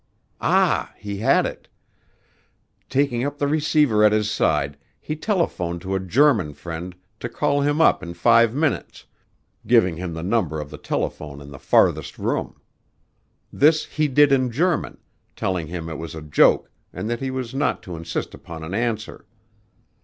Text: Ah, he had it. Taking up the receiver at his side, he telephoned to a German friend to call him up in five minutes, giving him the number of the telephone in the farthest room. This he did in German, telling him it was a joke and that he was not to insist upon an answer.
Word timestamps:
Ah, 0.41 0.91
he 0.97 1.17
had 1.17 1.45
it. 1.45 1.67
Taking 2.89 3.23
up 3.23 3.37
the 3.37 3.45
receiver 3.47 4.03
at 4.03 4.11
his 4.11 4.31
side, 4.31 4.75
he 4.99 5.15
telephoned 5.15 5.81
to 5.81 5.93
a 5.93 5.99
German 5.99 6.55
friend 6.55 6.95
to 7.19 7.29
call 7.29 7.61
him 7.61 7.79
up 7.79 8.01
in 8.01 8.15
five 8.15 8.55
minutes, 8.55 9.05
giving 9.67 9.97
him 9.97 10.15
the 10.15 10.23
number 10.23 10.59
of 10.59 10.71
the 10.71 10.79
telephone 10.79 11.39
in 11.39 11.51
the 11.51 11.59
farthest 11.59 12.17
room. 12.17 12.59
This 13.53 13.85
he 13.85 14.07
did 14.07 14.31
in 14.31 14.49
German, 14.49 14.97
telling 15.35 15.67
him 15.67 15.87
it 15.87 15.99
was 15.99 16.15
a 16.15 16.21
joke 16.23 16.71
and 16.91 17.07
that 17.07 17.19
he 17.19 17.29
was 17.29 17.53
not 17.53 17.83
to 17.83 17.95
insist 17.95 18.33
upon 18.33 18.63
an 18.63 18.73
answer. 18.73 19.27